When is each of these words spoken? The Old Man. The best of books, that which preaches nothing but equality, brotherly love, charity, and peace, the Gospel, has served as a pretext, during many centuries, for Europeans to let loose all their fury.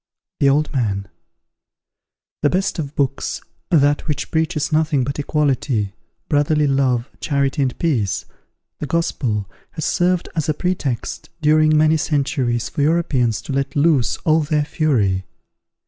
The 0.39 0.49
Old 0.49 0.73
Man. 0.73 1.07
The 2.41 2.49
best 2.49 2.79
of 2.79 2.95
books, 2.95 3.39
that 3.69 4.07
which 4.07 4.31
preaches 4.31 4.71
nothing 4.71 5.03
but 5.03 5.19
equality, 5.19 5.93
brotherly 6.27 6.65
love, 6.65 7.11
charity, 7.19 7.61
and 7.61 7.77
peace, 7.77 8.25
the 8.79 8.87
Gospel, 8.87 9.47
has 9.73 9.85
served 9.85 10.27
as 10.35 10.49
a 10.49 10.55
pretext, 10.55 11.29
during 11.39 11.77
many 11.77 11.97
centuries, 11.97 12.67
for 12.67 12.81
Europeans 12.81 13.43
to 13.43 13.53
let 13.53 13.75
loose 13.75 14.17
all 14.25 14.39
their 14.39 14.65
fury. 14.65 15.23